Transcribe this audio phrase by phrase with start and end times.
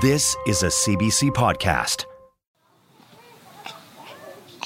[0.00, 2.04] This is a CBC podcast.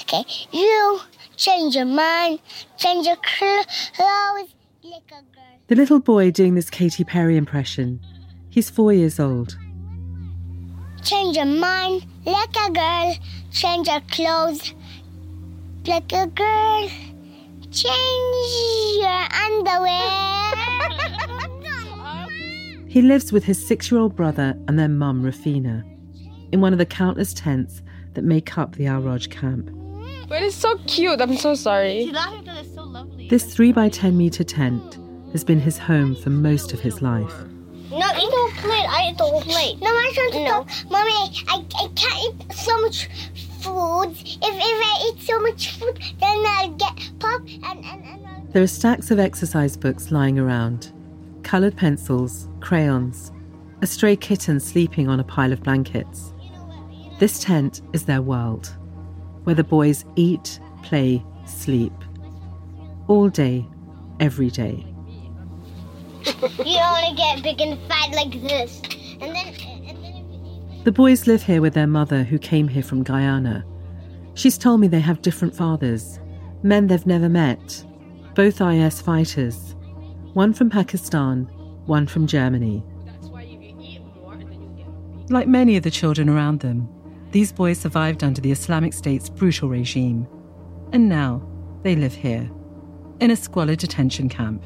[0.01, 0.99] Okay, you
[1.35, 2.39] change your mind,
[2.77, 3.67] change your clothes
[4.83, 5.59] like a girl.
[5.67, 7.99] The little boy doing this Katy Perry impression.
[8.49, 9.57] He's four years old.
[11.03, 13.15] Change your mind like a girl,
[13.51, 14.73] change your clothes
[15.85, 16.89] like a girl.
[17.71, 20.28] Change your underwear.
[22.89, 25.83] He lives with his six year old brother and their mum, Rafina,
[26.51, 27.83] in one of the countless tents
[28.15, 29.69] that make up the Al Roj camp.
[30.27, 31.21] But it's so cute.
[31.21, 32.11] I'm so sorry.
[33.29, 34.97] This 3 by 10 metre tent
[35.33, 37.31] has been his home for most of his life.
[37.91, 38.83] no, eat don't play.
[38.89, 39.79] I eat the whole plate.
[39.79, 40.65] No, my turn to no.
[40.89, 41.11] Mommy,
[41.47, 43.07] I, I can't eat so much
[43.61, 44.13] food.
[44.13, 48.47] If, if I eat so much food, then I'll get pop and, and, and I'll...
[48.51, 50.91] There are stacks of exercise books lying around,
[51.49, 53.31] coloured pencils, crayons,
[53.81, 56.31] a stray kitten sleeping on a pile of blankets.
[57.17, 58.67] This tent is their world,
[59.45, 61.91] where the boys eat, play, sleep.
[63.07, 63.65] All day,
[64.19, 64.85] every day.
[66.29, 68.79] You don't want to get big and fat like this.
[69.19, 69.47] And then...
[69.87, 73.65] And then The boys live here with their mother, who came here from Guyana.
[74.35, 76.19] She's told me they have different fathers,
[76.61, 77.83] men they've never met,
[78.35, 79.73] both IS fighters,
[80.33, 81.45] one from Pakistan,
[81.85, 82.83] one from Germany.
[85.29, 86.87] Like many of the children around them,
[87.31, 90.27] these boys survived under the Islamic State's brutal regime.
[90.91, 91.47] And now
[91.83, 92.49] they live here,
[93.19, 94.65] in a squalid detention camp,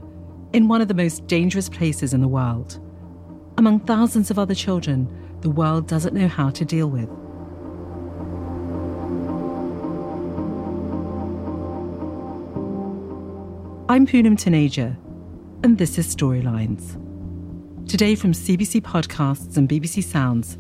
[0.54, 2.80] in one of the most dangerous places in the world.
[3.58, 5.08] Among thousands of other children
[5.42, 7.10] the world doesn't know how to deal with.
[13.90, 14.98] I'm Poonam Taneja,
[15.64, 17.00] and this is Storylines.
[17.90, 20.58] Today, from CBC Podcasts and BBC Sounds,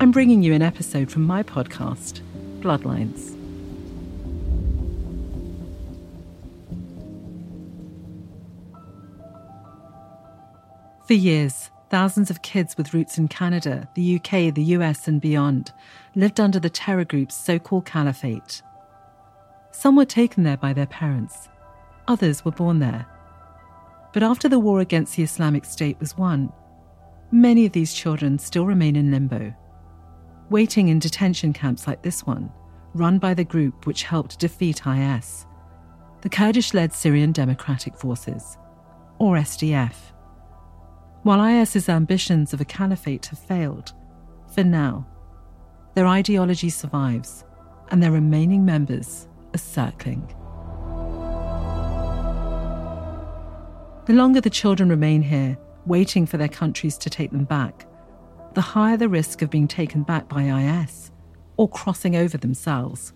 [0.00, 2.22] I'm bringing you an episode from my podcast,
[2.60, 3.34] Bloodlines.
[11.06, 15.72] For years, thousands of kids with roots in Canada, the UK, the US, and beyond
[16.14, 18.62] lived under the terror group's so called caliphate.
[19.72, 21.50] Some were taken there by their parents,
[22.06, 23.06] others were born there.
[24.12, 26.52] But after the war against the Islamic State was won,
[27.30, 29.54] many of these children still remain in limbo,
[30.50, 32.50] waiting in detention camps like this one,
[32.94, 35.46] run by the group which helped defeat IS,
[36.22, 38.56] the Kurdish led Syrian Democratic Forces,
[39.18, 39.94] or SDF.
[41.22, 43.92] While IS's ambitions of a caliphate have failed,
[44.54, 45.06] for now,
[45.94, 47.44] their ideology survives
[47.90, 50.32] and their remaining members are circling.
[54.08, 57.86] The longer the children remain here, waiting for their countries to take them back,
[58.54, 61.10] the higher the risk of being taken back by IS
[61.58, 63.12] or crossing over themselves.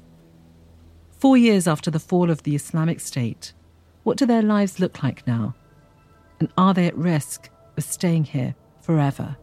[1.18, 3.54] Four years after the fall of the Islamic State,
[4.02, 5.54] what do their lives look like now?
[6.40, 7.48] And are they at risk
[7.78, 9.38] of staying here forever?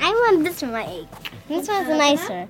[0.00, 1.06] I want this one.
[1.48, 2.48] This one's nicer.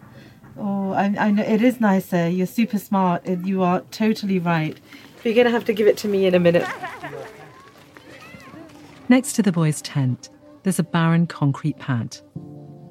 [0.56, 2.28] Oh, I, I know it is nicer.
[2.28, 3.24] You're super smart.
[3.24, 4.78] and You are totally right.
[5.24, 6.66] You're going to have to give it to me in a minute.
[9.08, 10.30] Next to the boys' tent,
[10.62, 12.18] there's a barren concrete pad.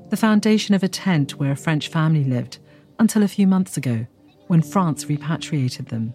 [0.09, 2.59] The foundation of a tent where a French family lived
[2.99, 4.05] until a few months ago,
[4.47, 6.13] when France repatriated them.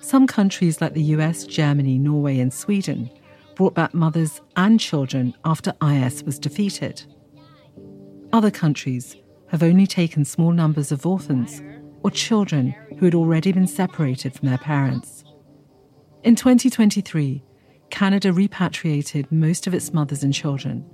[0.00, 3.10] Some countries like the US, Germany, Norway, and Sweden
[3.54, 7.02] brought back mothers and children after IS was defeated.
[8.32, 9.16] Other countries
[9.48, 11.62] have only taken small numbers of orphans
[12.04, 15.24] or children who had already been separated from their parents.
[16.22, 17.42] In 2023,
[17.90, 20.84] Canada repatriated most of its mothers and children.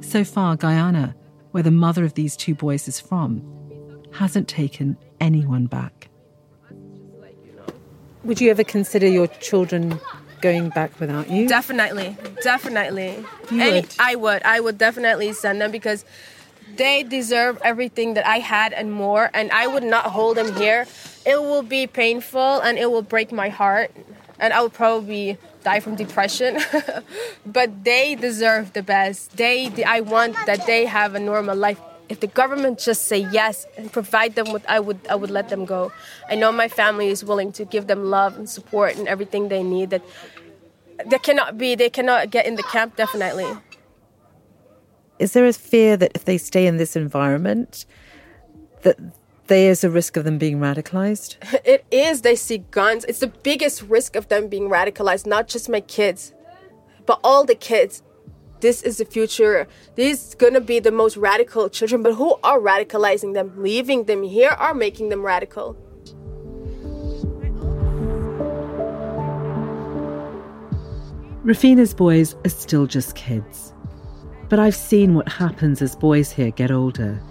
[0.00, 1.14] So far, Guyana,
[1.50, 3.42] where the mother of these two boys is from,
[4.12, 6.08] hasn't taken anyone back.
[8.24, 10.00] Would you ever consider your children
[10.40, 11.48] going back without you?
[11.48, 13.24] Definitely, definitely.
[13.50, 13.94] You would?
[13.98, 14.42] I would.
[14.42, 16.04] I would definitely send them because
[16.76, 19.30] they deserve everything that I had and more.
[19.34, 20.86] And I would not hold them here.
[21.26, 23.90] It will be painful and it will break my heart.
[24.40, 26.58] and I will probably die from depression.
[27.46, 29.36] but they deserve the best.
[29.36, 31.78] They, I want that they have a normal life.
[32.08, 35.48] If the government just say yes and provide them with, I would, I would let
[35.48, 35.92] them go.
[36.28, 39.62] I know my family is willing to give them love and support and everything they
[39.62, 39.90] need.
[39.90, 40.02] That
[41.06, 43.46] they cannot be, they cannot get in the camp definitely.
[45.20, 47.84] Is there a fear that if they stay in this environment,
[48.82, 48.98] that
[49.48, 51.36] there is a risk of them being radicalized?
[51.64, 52.22] It is.
[52.22, 53.04] They see guns.
[53.04, 56.32] It's the biggest risk of them being radicalized, not just my kids,
[57.04, 58.02] but all the kids.
[58.60, 59.68] This is the future.
[59.94, 63.52] These gonna be the most radical children, but who are radicalizing them?
[63.58, 65.76] Leaving them here are making them radical.
[71.44, 73.74] Rafina's boys are still just kids.
[74.50, 77.22] But I've seen what happens as boys here get older.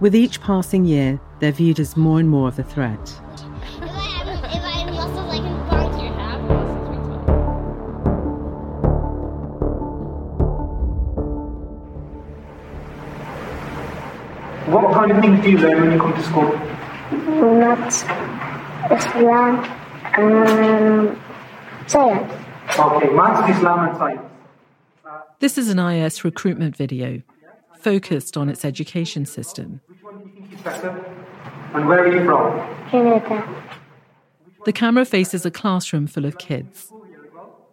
[0.00, 2.98] With each passing year, they're viewed as more and more of a threat.
[2.98, 6.40] If I have, if I have muscles, I can bounce your hat.
[14.72, 16.56] What kind of things do you learn when you come to school?
[17.60, 18.04] Maths,
[18.90, 19.58] Islam,
[20.16, 21.20] um,
[21.86, 22.32] science.
[22.78, 24.33] Okay, maths, Islam, and science.
[25.40, 27.22] This is an IS recruitment video
[27.78, 29.80] focused on its education system.
[29.86, 30.90] Which one do you think is better?
[31.74, 32.88] And where are you from?
[32.90, 33.64] Canada.
[34.64, 36.90] The camera faces a classroom full of kids.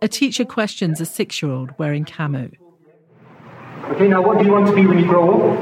[0.02, 2.50] A teacher questions a six year old wearing camo.
[3.92, 5.60] Okay, now what do you want to be when you grow up?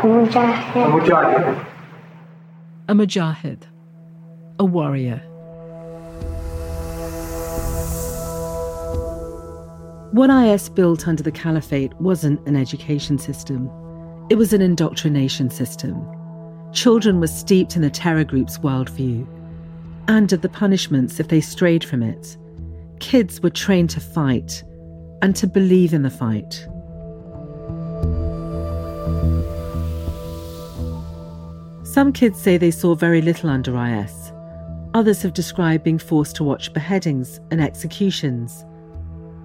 [0.00, 0.90] A Mujahid.
[1.00, 1.66] mujahid.
[2.88, 3.62] A mujahid,
[4.58, 5.22] a warrior.
[10.16, 13.70] What IS built under the caliphate wasn't an education system,
[14.30, 16.08] it was an indoctrination system.
[16.72, 19.26] Children were steeped in the terror group's worldview
[20.08, 22.38] and of the punishments if they strayed from it.
[22.98, 24.64] Kids were trained to fight
[25.20, 26.66] and to believe in the fight.
[31.84, 34.32] Some kids say they saw very little under IS.
[34.94, 38.64] Others have described being forced to watch beheadings and executions.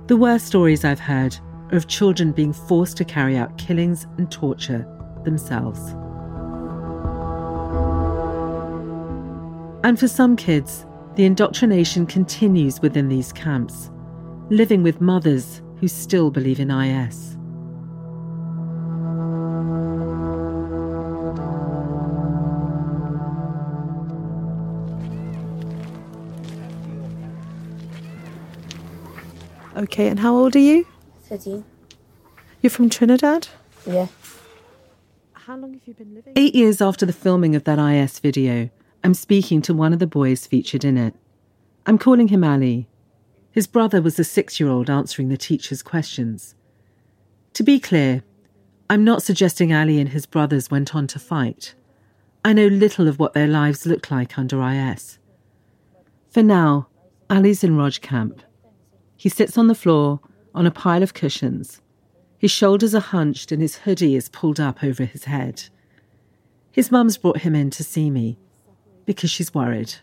[0.07, 1.37] The worst stories I've heard
[1.71, 4.85] are of children being forced to carry out killings and torture
[5.23, 5.79] themselves.
[9.83, 13.89] And for some kids, the indoctrination continues within these camps,
[14.49, 17.37] living with mothers who still believe in IS.
[29.81, 30.85] Okay, and how old are you?
[31.23, 31.65] 13.
[32.61, 33.47] You're from Trinidad?
[33.87, 34.09] Yeah.
[35.33, 36.33] How long have you been living?
[36.35, 38.69] Eight years after the filming of that IS video,
[39.03, 41.15] I'm speaking to one of the boys featured in it.
[41.87, 42.87] I'm calling him Ali.
[43.51, 46.53] His brother was a six year old answering the teacher's questions.
[47.53, 48.21] To be clear,
[48.87, 51.73] I'm not suggesting Ali and his brothers went on to fight.
[52.45, 55.17] I know little of what their lives look like under IS.
[56.29, 56.87] For now,
[57.31, 58.43] Ali's in Roj camp.
[59.21, 60.19] He sits on the floor
[60.55, 61.79] on a pile of cushions.
[62.39, 65.65] His shoulders are hunched and his hoodie is pulled up over his head.
[66.71, 68.39] His mum's brought him in to see me
[69.05, 69.93] because she's worried.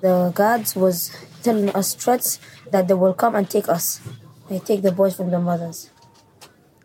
[0.00, 1.10] The guards was
[1.42, 2.38] telling us threats
[2.70, 4.00] that they will come and take us.
[4.48, 5.90] They take the boys from the mothers.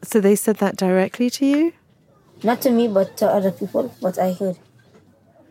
[0.02, 1.74] So they said that directly to you?
[2.42, 4.58] Not to me, but to other people, what I heard.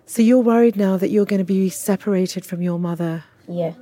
[0.06, 3.22] So you're worried now that you're going to be separated from your mother?
[3.46, 3.74] Yeah.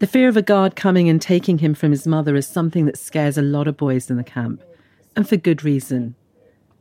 [0.00, 2.96] The fear of a guard coming and taking him from his mother is something that
[2.96, 4.62] scares a lot of boys in the camp,
[5.14, 6.14] and for good reason.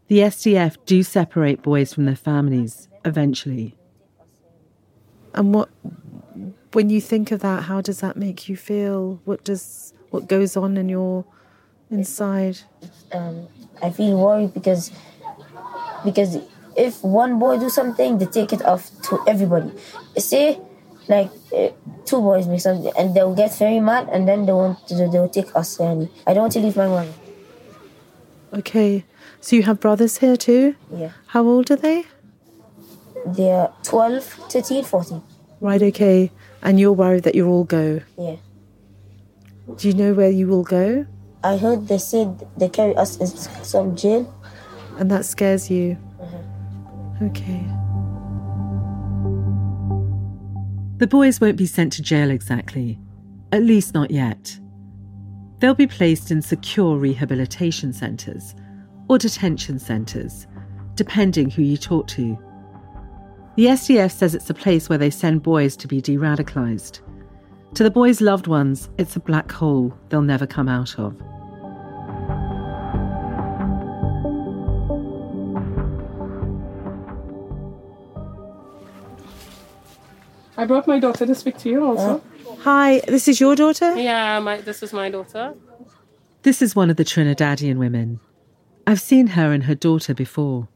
[0.07, 3.75] The SDF do separate boys from their families eventually.
[5.33, 5.67] And what,
[6.71, 9.19] when you think of that, how does that make you feel?
[9.25, 11.25] What does what goes on in your
[11.91, 12.59] inside?
[13.11, 13.49] Um,
[13.83, 14.91] I feel worried because
[16.05, 16.37] because
[16.77, 19.73] if one boy do something, they take it off to everybody.
[20.17, 20.61] Say
[21.09, 21.69] like uh,
[22.05, 25.27] two boys make something, and they'll get very mad, and then they want to, they'll
[25.27, 25.79] take us.
[25.79, 27.07] And I don't want to leave my mom.
[28.53, 29.03] Okay,
[29.41, 30.75] so you have brothers here too?
[30.93, 31.11] Yeah.
[31.27, 32.05] How old are they?
[33.25, 35.21] They're 12, 13, 14.
[35.59, 36.31] Right, okay.
[36.61, 38.01] And you're worried that you'll all go.
[38.17, 38.37] Yeah.
[39.75, 41.05] Do you know where you will go?
[41.43, 43.27] I heard they said they carry us in
[43.63, 44.33] some jail.
[44.97, 45.97] And that scares you?
[47.21, 47.65] Okay.
[50.99, 52.99] The boys won't be sent to jail exactly,
[53.53, 54.59] at least not yet.
[55.59, 58.53] They'll be placed in secure rehabilitation centres
[59.07, 60.45] or detention centres,
[60.95, 62.37] depending who you talk to.
[63.55, 66.99] The SDF says it's a place where they send boys to be de radicalised.
[67.75, 71.15] To the boys' loved ones, it's a black hole they'll never come out of.
[80.59, 82.21] I brought my daughter to speak to you also.
[82.63, 83.95] Hi, this is your daughter?
[83.95, 85.53] Yeah, my this is my daughter.
[86.43, 88.19] This is one of the Trinidadian women.
[88.85, 90.67] I've seen her and her daughter before.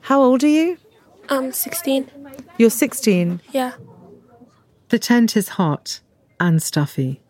[0.00, 0.78] How old are you?
[1.28, 2.10] I'm 16.
[2.58, 3.42] You're 16.
[3.52, 3.74] Yeah.
[4.88, 6.00] The tent is hot
[6.40, 7.20] and stuffy.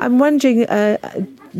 [0.00, 0.98] I'm wondering, uh,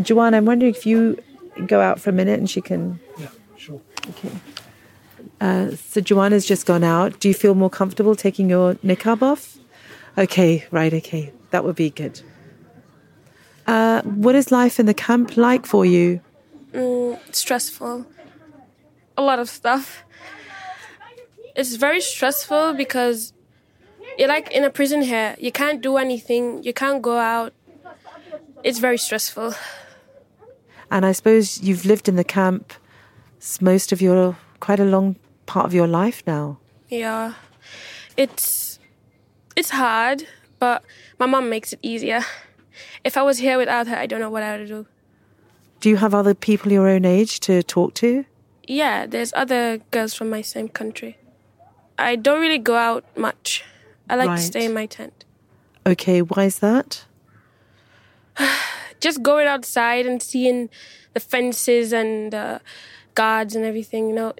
[0.02, 1.22] Joanne, I'm wondering if you
[1.66, 2.98] go out for a minute and she can.
[3.18, 3.80] Yeah, sure.
[4.08, 4.32] Okay.
[5.40, 7.20] Uh, so Joanna's just gone out.
[7.20, 9.58] Do you feel more comfortable taking your niqab off?
[10.16, 11.32] Okay, right, okay.
[11.50, 12.20] That would be good.
[13.66, 16.20] Uh, what is life in the camp like for you?
[16.72, 18.06] Mm, stressful.
[19.16, 20.04] A lot of stuff.
[21.54, 23.32] It's very stressful because
[24.18, 25.36] you're like in a prison here.
[25.38, 26.62] You can't do anything.
[26.62, 27.52] You can't go out.
[28.64, 29.54] It's very stressful.
[30.90, 32.72] And I suppose you've lived in the camp
[33.60, 35.16] most of your, quite a long
[35.48, 36.58] part of your life now.
[36.88, 37.34] Yeah.
[38.16, 38.78] It's
[39.56, 40.28] it's hard,
[40.60, 40.84] but
[41.18, 42.20] my mom makes it easier.
[43.02, 44.86] If I was here without her, I don't know what I would do.
[45.80, 48.24] Do you have other people your own age to talk to?
[48.66, 51.16] Yeah, there's other girls from my same country.
[51.98, 53.64] I don't really go out much.
[54.10, 54.36] I like Right.
[54.36, 55.24] to stay in my tent.
[55.86, 57.04] Okay, why is that?
[59.00, 60.68] Just going outside and seeing
[61.14, 62.60] the fences and the
[63.14, 64.32] guards and everything, you know,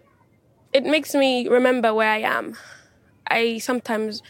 [0.73, 2.57] it makes me remember where I am.
[3.27, 4.23] I sometimes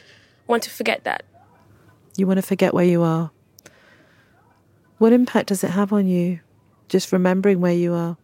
[0.46, 1.24] want to forget that.
[2.16, 3.30] You want to forget where you are.
[4.98, 6.40] What impact does it have on you?
[6.88, 8.16] Just remembering where you are.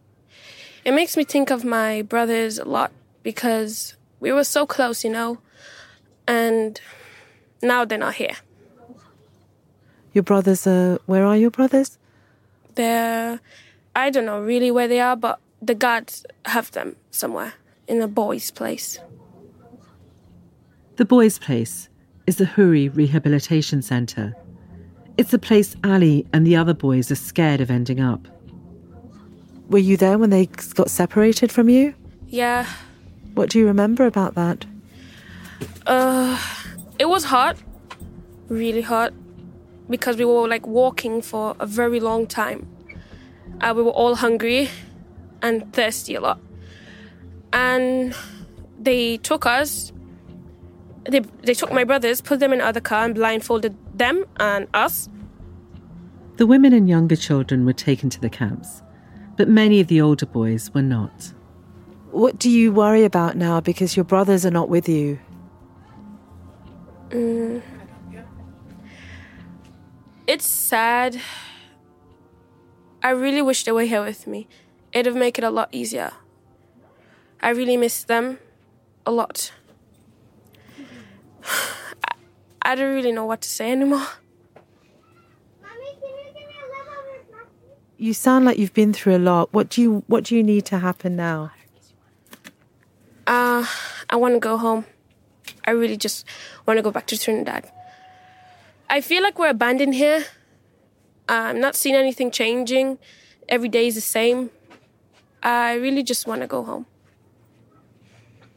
[0.83, 2.91] It makes me think of my brothers a lot
[3.23, 5.39] because we were so close, you know,
[6.27, 6.79] and
[7.61, 8.35] now they're not here.
[10.13, 10.99] Your brothers are.
[11.05, 11.97] Where are your brothers?
[12.75, 13.39] They're,
[13.95, 17.53] I don't know really where they are, but the guards have them somewhere
[17.87, 18.99] in a boys' place.
[20.97, 21.89] The boys' place
[22.27, 24.35] is the Huri Rehabilitation Centre.
[25.17, 28.27] It's the place Ali and the other boys are scared of ending up.
[29.69, 31.93] Were you there when they got separated from you?
[32.27, 32.65] Yeah,
[33.33, 34.65] What do you remember about that?
[35.85, 36.39] uh,
[36.97, 37.57] it was hot,
[38.47, 39.13] really hot,
[39.89, 42.67] because we were like walking for a very long time.
[43.61, 44.69] Uh, we were all hungry
[45.41, 46.39] and thirsty a lot,
[47.55, 48.13] and
[48.77, 49.93] they took us.
[51.09, 55.09] They they took my brothers, put them in other car, and blindfolded them and us.
[56.35, 58.83] The women and younger children were taken to the camps,
[59.37, 61.33] but many of the older boys were not.
[62.11, 65.19] What do you worry about now because your brothers are not with you?
[67.09, 67.61] Mm.
[70.27, 71.21] It's sad.
[73.03, 74.47] I really wish they were here with me.
[74.91, 76.11] It'd make it a lot easier.
[77.41, 78.39] I really miss them
[79.05, 79.51] a lot.
[81.43, 82.13] I,
[82.61, 84.07] I don't really know what to say anymore.
[87.97, 89.53] You sound like you've been through a lot.
[89.53, 91.51] What do you what do you need to happen now?
[93.25, 93.65] Uh,
[94.09, 94.85] I want to go home.
[95.65, 96.25] I really just
[96.65, 97.71] want to go back to Trinidad.
[98.89, 100.25] I feel like we're abandoned here.
[101.27, 102.99] I'm not seeing anything changing.
[103.47, 104.51] Every day is the same.
[105.41, 106.85] I really just want to go home.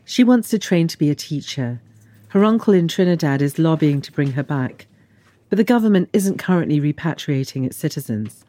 [0.08, 1.82] She wants to train to be a teacher.
[2.28, 4.86] Her uncle in Trinidad is lobbying to bring her back,
[5.50, 8.42] but the government isn't currently repatriating its citizens.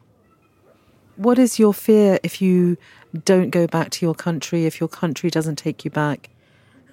[1.16, 2.78] What is your fear if you
[3.26, 6.30] don't go back to your country, if your country doesn't take you back?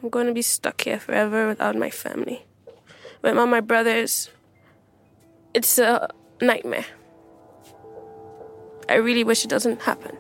[0.04, 2.46] I'm going to be stuck here forever without my family.
[3.22, 4.30] Without my brothers,
[5.54, 6.10] it's a
[6.42, 6.88] nightmare.
[8.90, 10.18] I really wish it doesn't happen.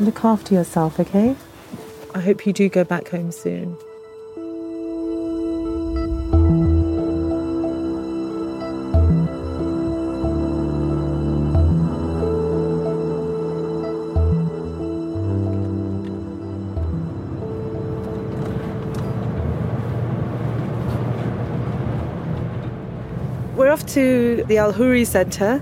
[0.00, 1.34] Look after yourself, okay?
[2.14, 3.76] I hope you do go back home soon.
[23.56, 25.60] We're off to the Al Huri Centre.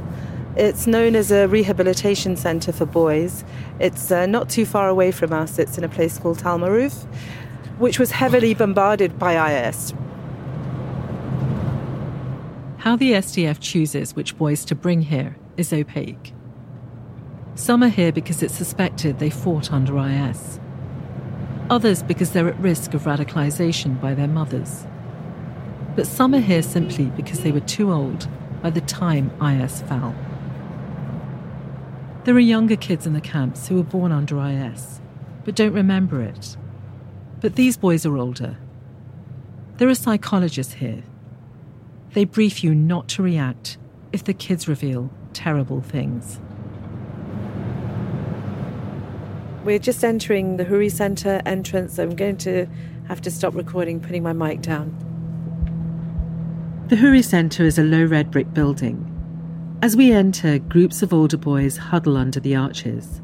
[0.56, 3.44] It's known as a rehabilitation centre for boys.
[3.78, 5.58] It's uh, not too far away from us.
[5.58, 7.04] It's in a place called Talmaroof,
[7.76, 9.92] which was heavily bombarded by IS.
[12.78, 16.32] How the SDF chooses which boys to bring here is opaque.
[17.54, 20.58] Some are here because it's suspected they fought under IS.
[21.68, 24.86] Others because they're at risk of radicalization by their mothers.
[25.96, 28.26] But some are here simply because they were too old
[28.62, 30.14] by the time IS fell.
[32.26, 35.00] There are younger kids in the camps who were born under IS,
[35.45, 36.56] but don't remember it.
[37.40, 38.59] But these boys are older.
[39.76, 41.04] There are psychologists here.
[42.14, 43.78] They brief you not to react
[44.11, 46.40] if the kids reveal terrible things.
[49.64, 51.97] We're just entering the Huri Centre entrance.
[51.97, 52.66] I'm going to
[53.06, 54.97] have to stop recording, putting my mic down.
[56.88, 59.15] The Huri Centre is a low red brick building.
[59.87, 63.21] As we enter, groups of older boys huddle under the arches.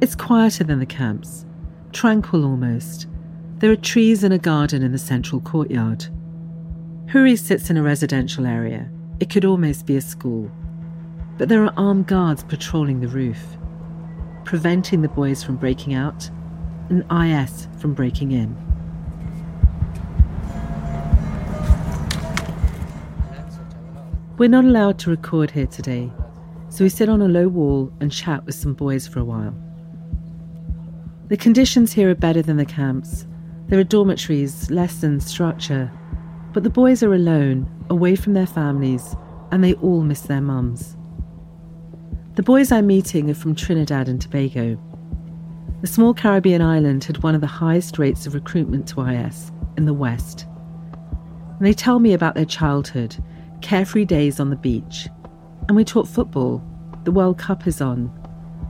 [0.00, 1.46] It's quieter than the camps,
[1.92, 3.06] tranquil almost.
[3.58, 6.06] There are trees and a garden in the central courtyard.
[7.12, 8.90] Huri sits in a residential area.
[9.20, 10.50] It could almost be a school.
[11.38, 13.56] But there are armed guards patrolling the roof
[14.44, 16.28] preventing the boys from breaking out
[16.88, 18.63] and IS from breaking in.
[24.36, 26.10] We're not allowed to record here today,
[26.68, 29.54] so we sit on a low wall and chat with some boys for a while.
[31.28, 33.28] The conditions here are better than the camps.
[33.68, 35.92] There are dormitories, lessons, structure,
[36.52, 39.14] but the boys are alone, away from their families,
[39.52, 40.96] and they all miss their mums.
[42.34, 44.76] The boys I'm meeting are from Trinidad and Tobago.
[45.80, 49.84] The small Caribbean island had one of the highest rates of recruitment to IS in
[49.84, 50.44] the West.
[51.56, 53.16] And they tell me about their childhood,
[53.64, 55.08] carefree days on the beach.
[55.66, 56.62] And we talk football.
[57.04, 58.12] The World Cup is on,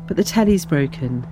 [0.06, 1.26] but the telly's broken.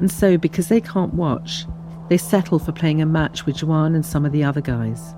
[0.00, 1.64] And so, because they can't watch,
[2.08, 5.14] they settle for playing a match with Juwan and some of the other guys.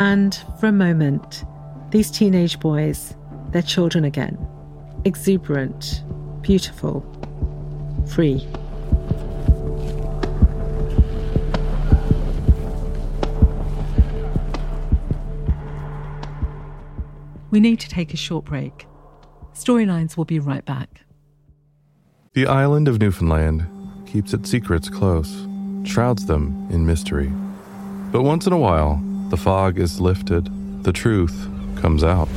[0.00, 1.44] And for a moment,
[1.90, 3.14] these teenage boys,
[3.50, 4.36] they're children again
[5.04, 6.02] exuberant,
[6.42, 7.04] beautiful,
[8.08, 8.46] free.
[17.54, 18.84] We need to take a short break.
[19.52, 21.02] Storylines will be right back.
[22.32, 23.64] The island of Newfoundland
[24.08, 25.46] keeps its secrets close,
[25.84, 27.30] shrouds them in mystery.
[28.10, 30.50] But once in a while, the fog is lifted,
[30.82, 32.28] the truth comes out.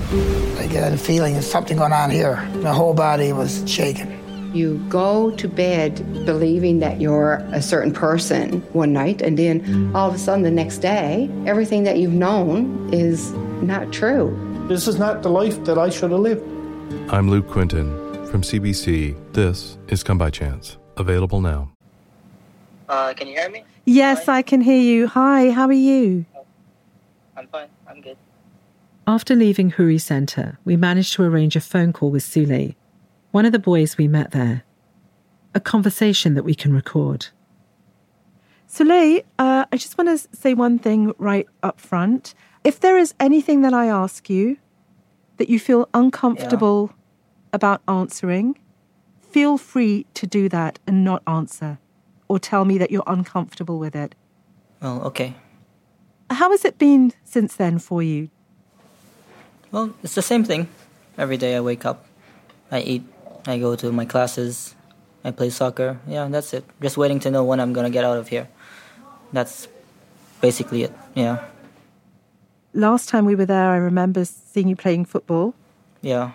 [0.60, 2.36] I get a feeling there's something going on here.
[2.58, 4.14] My whole body was shaking.
[4.54, 5.96] You go to bed
[6.28, 10.52] believing that you're a certain person one night, and then all of a sudden the
[10.52, 13.32] next day, everything that you've known is
[13.64, 14.47] not true.
[14.68, 16.44] This is not the life that I should have lived.
[17.10, 17.88] I'm Luke Quinton
[18.28, 19.16] from CBC.
[19.32, 20.78] This is Come By Chance.
[20.98, 21.72] Available now.
[22.90, 23.64] Uh, can you hear me?
[23.86, 24.40] Yes, Hi.
[24.40, 25.08] I can hear you.
[25.08, 26.26] Hi, how are you?
[27.38, 27.70] I'm fine.
[27.88, 28.18] I'm good.
[29.08, 32.76] After leaving Huri Centre, we managed to arrange a phone call with Sule,
[33.32, 34.64] one of the boys we met there.
[35.56, 37.28] A conversation that we can record.
[38.70, 42.34] Sule, uh, I just want to say one thing right up front.
[42.64, 44.58] If there is anything that I ask you
[45.38, 46.96] that you feel uncomfortable yeah.
[47.54, 48.58] about answering,
[49.22, 51.80] feel free to do that and not answer
[52.28, 54.16] or tell me that you're uncomfortable with it.
[54.82, 55.36] Well, okay.
[56.30, 58.30] How has it been since then for you?
[59.72, 60.68] Well, it's the same thing.
[61.18, 62.06] Every day I wake up,
[62.72, 63.04] I eat,
[63.46, 64.76] I go to my classes,
[65.24, 66.00] I play soccer.
[66.08, 66.64] Yeah, that's it.
[66.82, 68.48] Just waiting to know when I'm gonna get out of here.
[69.34, 69.68] That's
[70.42, 70.94] basically it.
[71.16, 71.44] Yeah.
[72.78, 75.56] Last time we were there, I remember seeing you playing football.
[76.04, 76.34] Yeah.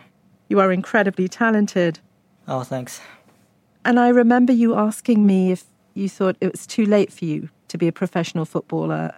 [0.48, 2.00] You are incredibly talented.
[2.48, 3.00] Oh, thanks.
[3.84, 7.48] And I remember you asking me if you thought it was too late for you
[7.68, 9.14] to be a professional footballer.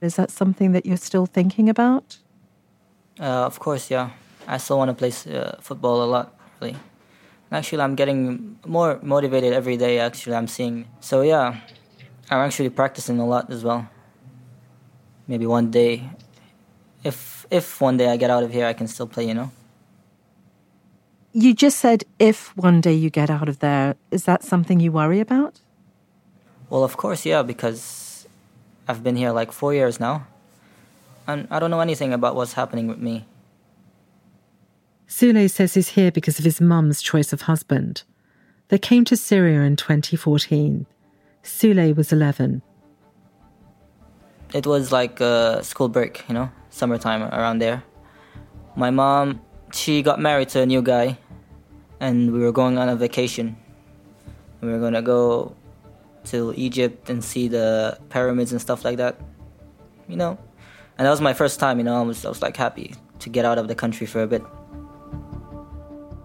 [0.00, 2.16] Is that something that you're still thinking about?
[3.20, 4.12] Uh, of course, yeah.
[4.48, 6.76] I still want to play uh, football a lot, really.
[7.52, 9.98] Actually, I'm getting more motivated every day.
[9.98, 10.86] Actually, I'm seeing.
[11.00, 11.60] So yeah,
[12.30, 13.90] I'm actually practicing a lot as well.
[15.28, 16.08] Maybe one day,
[17.06, 19.26] if if one day I get out of here, I can still play.
[19.26, 19.50] You know.
[21.32, 24.90] You just said if one day you get out of there, is that something you
[24.90, 25.60] worry about?
[26.70, 28.26] Well, of course, yeah, because
[28.88, 30.26] I've been here like four years now
[31.26, 33.26] and I don't know anything about what's happening with me.
[35.08, 38.02] Sule says he's here because of his mum's choice of husband.
[38.68, 40.86] They came to Syria in 2014.
[41.42, 42.62] Sule was 11.
[44.52, 47.82] It was like a school break, you know, summertime around there.
[48.76, 49.40] My mom,
[49.72, 51.18] she got married to a new guy,
[52.00, 53.56] and we were going on a vacation.
[54.60, 55.56] We were gonna go
[56.24, 59.18] to Egypt and see the pyramids and stuff like that.
[60.08, 60.38] You know,
[60.98, 61.78] and that was my first time.
[61.78, 64.22] You know, I was I was like happy to get out of the country for
[64.22, 64.42] a bit.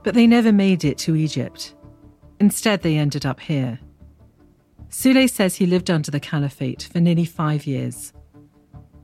[0.03, 1.75] But they never made it to Egypt.
[2.39, 3.79] Instead, they ended up here.
[4.89, 8.11] Sule says he lived under the caliphate for nearly five years.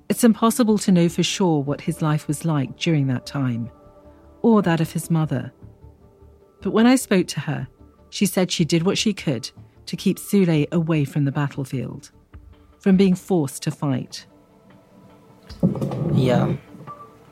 [0.10, 3.70] It's impossible to know for sure what his life was like during that time,
[4.42, 5.52] or that of his mother.
[6.62, 7.68] But when I spoke to her,
[8.10, 9.52] she said she did what she could
[9.86, 12.12] to keep Sule away from the battlefield,
[12.80, 14.26] from being forced to fight.
[16.14, 16.44] Yeah.
[16.44, 16.62] Um,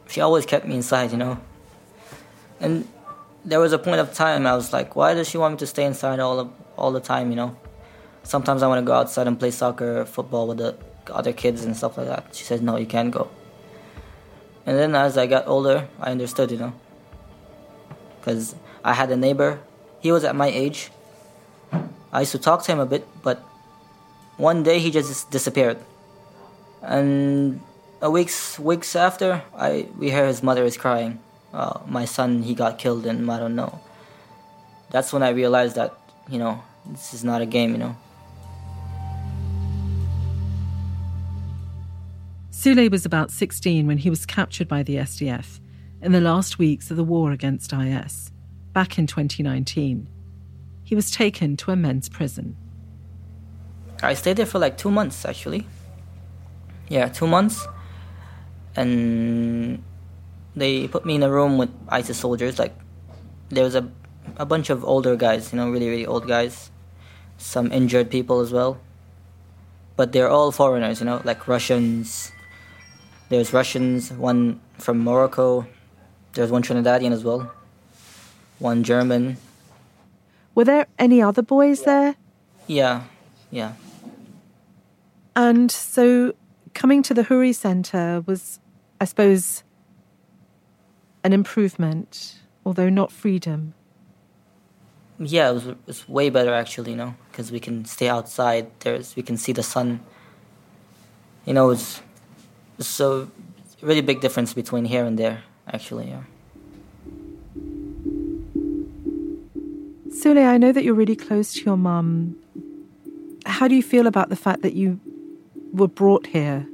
[0.08, 1.40] she always kept me inside, you know.
[2.60, 2.88] And
[3.44, 5.68] there was a point of time I was like, why does she want me to
[5.68, 7.56] stay inside all of, all the time, you know?
[8.24, 10.78] Sometimes I want to go outside and play soccer, or football with the
[11.12, 12.36] other kids and stuff like that.
[12.36, 13.30] She says, no, you can't go.
[14.66, 16.74] And then as I got older, I understood, you know.
[18.20, 19.60] Because I had a neighbor,
[20.00, 20.90] he was at my age.
[22.12, 23.44] I used to talk to him a bit, but
[24.38, 25.78] one day he just disappeared.
[26.82, 27.62] And
[28.02, 31.20] a weeks weeks after, I we hear his mother is crying.
[31.54, 33.80] Uh, my son he got killed, and I don't know.
[34.92, 35.98] That's when I realized that
[36.30, 37.96] you know this is not a game, you know.
[42.66, 45.60] Sule was about 16 when he was captured by the SDF
[46.02, 48.32] in the last weeks of the war against IS,
[48.74, 50.10] back in 2019.
[50.84, 52.58] He was taken to a men's prison.
[54.02, 55.68] I stayed there for like two months, actually.
[56.90, 57.68] Yeah, two months.
[58.76, 59.84] And
[60.56, 62.58] they put me in a room with ISIS soldiers.
[62.58, 62.74] Like,
[63.50, 63.88] there was a,
[64.38, 66.72] a bunch of older guys, you know, really, really old guys.
[67.38, 68.82] Some injured people as well.
[69.96, 72.32] But they're all foreigners, you know, like Russians,
[73.36, 75.68] there's Russians, one from Morocco.
[76.34, 77.52] There's one Trinidadian as well.
[78.60, 79.36] One German.
[80.54, 82.16] Were there any other boys there?
[82.68, 83.04] Yeah,
[83.52, 83.74] yeah.
[85.36, 86.34] And so
[86.74, 88.62] coming to the Huri Centre was,
[89.02, 89.64] I suppose,
[91.26, 93.74] an improvement, although not freedom.
[95.20, 98.72] Yeah, it was, it was way better actually, you know, because we can stay outside.
[98.80, 100.00] There's we can see the sun.
[101.46, 102.02] You know, it's
[102.80, 103.30] so
[103.82, 106.24] really big difference between here and there actually yeah
[110.16, 112.38] Sule, I know that you're really close to your mum.
[113.46, 115.00] How do you feel about the fact that you
[115.74, 116.66] were brought here?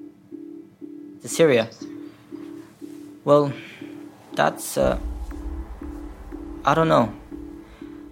[1.24, 1.70] To Syria.
[3.26, 3.52] Well,
[4.34, 5.00] that's uh,
[6.64, 7.14] I don't know.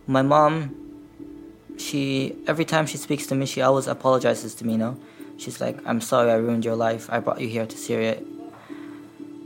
[0.07, 0.75] My mom,
[1.77, 4.73] she every time she speaks to me, she always apologizes to me.
[4.73, 4.97] You know,
[5.39, 7.09] She's like, I'm sorry I ruined your life.
[7.09, 8.21] I brought you here to Syria.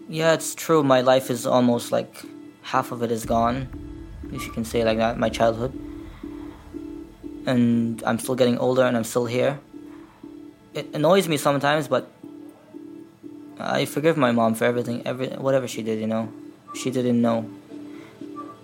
[0.09, 0.83] Yeah, it's true.
[0.83, 2.25] My life is almost like
[2.63, 3.67] half of it is gone,
[4.31, 5.71] if you can say like that, my childhood.
[7.45, 9.59] And I'm still getting older and I'm still here.
[10.73, 12.09] It annoys me sometimes, but
[13.59, 16.33] I forgive my mom for everything, every whatever she did, you know.
[16.73, 17.47] She didn't know.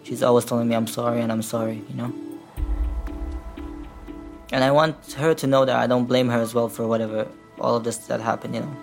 [0.04, 2.29] She's always telling me I'm sorry and I'm sorry, you know.
[4.52, 7.28] And I want her to know that I don't blame her as well for whatever,
[7.60, 8.76] all of this that happened, you know.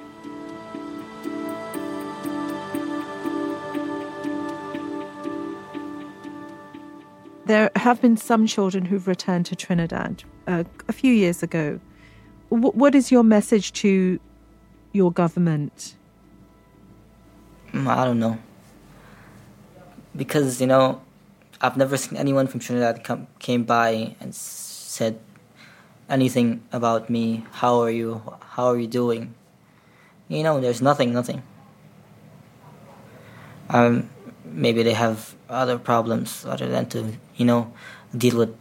[7.46, 11.80] There have been some children who've returned to Trinidad uh, a few years ago.
[12.50, 14.18] W- what is your message to
[14.92, 15.94] your government?
[17.72, 18.38] Mm, I don't know.
[20.16, 21.00] Because, you know,
[21.60, 25.20] I've never seen anyone from Trinidad come, came by and said
[26.08, 27.44] anything about me.
[27.52, 28.22] How are you?
[28.40, 29.34] How are you doing?
[30.28, 31.42] You know, there's nothing, nothing.
[33.68, 34.10] Um,
[34.44, 37.72] maybe they have other problems other than to, you know,
[38.16, 38.56] deal with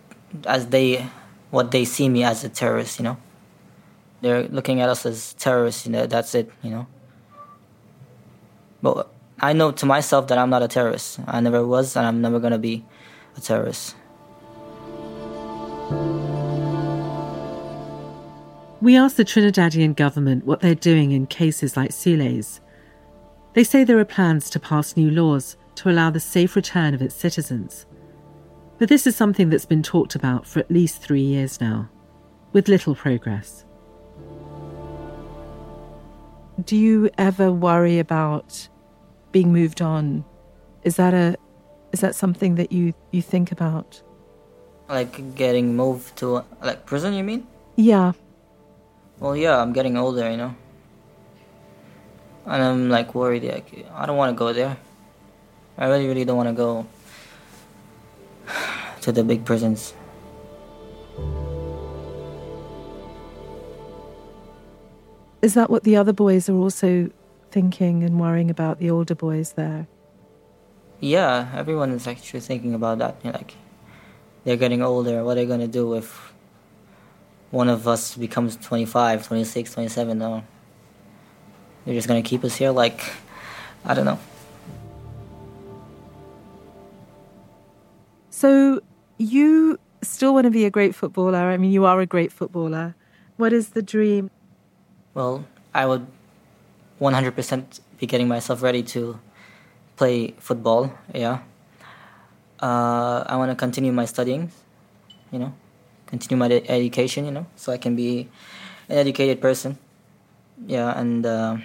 [0.46, 1.06] as they
[1.52, 3.00] what they see me as a terrorist.
[3.00, 3.18] You know,
[4.22, 5.86] they're looking at us as terrorists.
[5.86, 6.52] You know, that's it.
[6.62, 6.88] You know.
[8.82, 11.20] But I know to myself that I'm not a terrorist.
[11.28, 12.86] I never was, and I'm never gonna be
[13.38, 13.96] a terrorist.
[18.82, 22.60] We asked the Trinidadian government what they're doing in cases like Sule's.
[23.54, 27.02] They say there are plans to pass new laws to allow the safe return of
[27.02, 27.86] its citizens.
[28.78, 31.90] But this is something that's been talked about for at least three years now,
[32.52, 33.64] with little progress.
[36.64, 38.68] Do you ever worry about
[39.32, 40.26] being moved on?
[40.84, 41.38] Is that a
[41.92, 44.02] is that something that you, you think about?
[44.90, 47.48] Like getting moved to like prison, you mean?
[47.78, 48.12] Yeah.
[49.20, 50.56] Well, yeah, I'm getting older, you know.
[52.46, 53.44] And I'm like worried.
[53.44, 54.78] Like, I don't want to go there.
[55.78, 56.86] I really, really don't want to go
[59.02, 59.94] to the big prisons.
[65.42, 67.10] Is that what the other boys are also
[67.52, 69.88] thinking and worrying about, the older boys there?
[71.00, 73.18] Yeah, everyone is actually thinking about that.
[73.24, 73.54] You know, like,
[74.44, 75.24] they're getting older.
[75.24, 76.34] What are they gonna do if
[77.56, 80.18] one of us becomes 25, 26, 27?
[80.18, 80.44] No,
[81.86, 82.72] they're just gonna keep us here.
[82.72, 83.00] Like,
[83.86, 84.20] I don't know.
[88.30, 88.82] So
[89.18, 91.38] you still want to be a great footballer.
[91.38, 92.94] I mean, you are a great footballer.
[93.38, 94.30] What is the dream?
[95.14, 96.06] Well, I would
[97.00, 99.18] 100% be getting myself ready to
[99.96, 100.92] play football.
[101.14, 101.40] Yeah.
[102.62, 104.52] Uh, I want to continue my studying,
[105.32, 105.54] you know,
[106.08, 108.30] continue my ed- education, you know, so I can be
[108.90, 109.78] an educated person.
[110.68, 111.58] Yeah, and uh,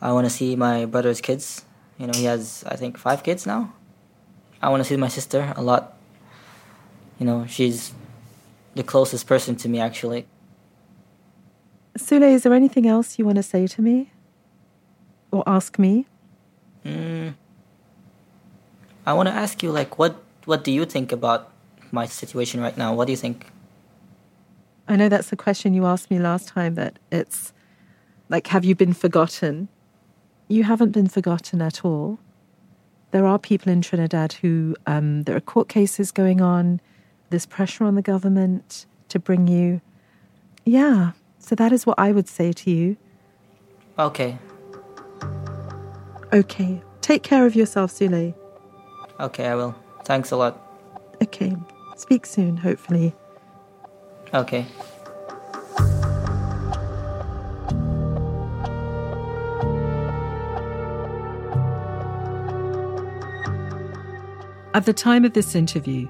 [0.00, 1.64] I want to see my brother's kids.
[1.98, 3.72] You know, he has, I think, five kids now.
[4.62, 5.94] I want to see my sister a lot.
[7.18, 7.92] You know, she's
[8.74, 10.26] the closest person to me, actually.
[11.96, 14.12] Sule, is there anything else you want to say to me?
[15.30, 16.06] Or ask me?
[16.84, 17.34] Mm,
[19.04, 21.50] I want to ask you, like, what what do you think about
[21.96, 22.94] my situation right now?
[22.94, 23.46] What do you think?
[24.86, 27.52] I know that's the question you asked me last time that it's
[28.28, 29.68] like, have you been forgotten?
[30.48, 32.20] You haven't been forgotten at all.
[33.10, 36.80] There are people in Trinidad who, um, there are court cases going on,
[37.30, 39.80] there's pressure on the government to bring you.
[40.64, 42.96] Yeah, so that is what I would say to you.
[43.98, 44.38] Okay,
[46.32, 48.34] Okay, take care of yourself, Sule.
[49.20, 49.74] okay, I will.
[50.04, 50.60] Thanks a lot.
[51.22, 51.56] Okay,
[51.96, 53.14] speak soon, hopefully.
[54.32, 54.66] Okay.
[64.74, 66.06] At the time of this interview,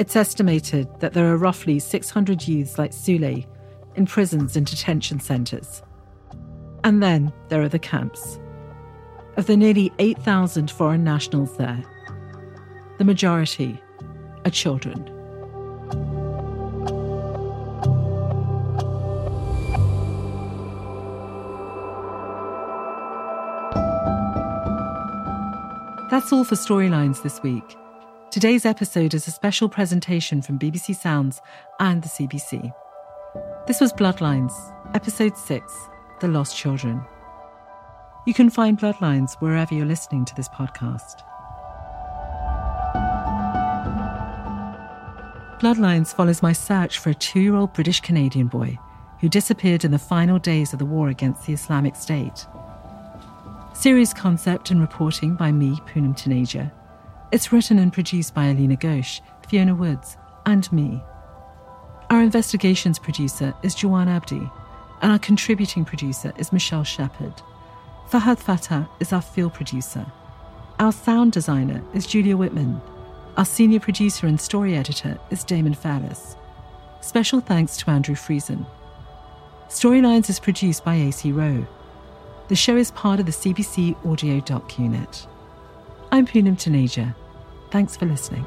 [0.00, 3.46] it's estimated that there are roughly 600 youths like Sule
[3.94, 5.80] in prisons and detention centres.
[6.82, 8.40] And then there are the camps.
[9.36, 11.84] Of the nearly 8,000 foreign nationals there,
[12.98, 13.80] the majority
[14.50, 15.10] children.
[26.10, 27.76] That's all for Storylines this week.
[28.30, 31.40] Today's episode is a special presentation from BBC Sounds
[31.80, 32.72] and the CBC.
[33.66, 34.52] This was Bloodlines,
[34.94, 35.72] Episode 6
[36.20, 37.04] The Lost Children.
[38.26, 41.22] You can find Bloodlines wherever you're listening to this podcast.
[45.64, 48.78] Bloodlines follows my search for a two year old British Canadian boy
[49.20, 52.44] who disappeared in the final days of the war against the Islamic State.
[53.72, 56.70] Series concept and reporting by me, Poonam Taneja.
[57.32, 61.02] It's written and produced by Alina Ghosh, Fiona Woods, and me.
[62.10, 64.46] Our investigations producer is Juwan Abdi,
[65.00, 67.40] and our contributing producer is Michelle Shepherd.
[68.10, 70.04] Fahad Fatah is our field producer.
[70.78, 72.82] Our sound designer is Julia Whitman.
[73.36, 76.36] Our senior producer and story editor is Damon Fairless.
[77.00, 78.64] Special thanks to Andrew Friesen.
[79.68, 81.66] Storylines is produced by Acey Rowe.
[82.46, 85.26] The show is part of the CBC Audio Doc Unit.
[86.12, 87.12] I'm Poonam Taneja.
[87.72, 88.46] Thanks for listening.